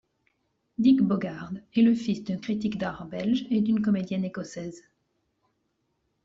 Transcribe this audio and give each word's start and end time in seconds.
Dirk 0.79 1.01
Bogarde 1.03 1.61
est 1.75 1.83
le 1.83 1.93
fils 1.93 2.23
d'un 2.23 2.37
critique 2.39 2.79
d'art 2.79 3.05
belge 3.05 3.45
et 3.51 3.61
d'une 3.61 3.83
comédienne 3.83 4.25
écossaise. 4.25 4.81